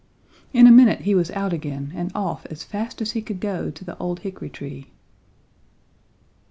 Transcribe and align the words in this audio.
In 0.51 0.65
a 0.65 0.71
minute 0.71 1.01
he 1.01 1.13
was 1.13 1.29
out 1.29 1.53
again 1.53 1.91
and 1.93 2.11
off 2.15 2.47
as 2.47 2.63
fast 2.63 3.03
as 3.03 3.11
he 3.11 3.21
could 3.21 3.39
go 3.39 3.69
to 3.69 3.85
the 3.85 3.95
old 3.99 4.21
hickory 4.21 4.49
tree. 4.49 4.87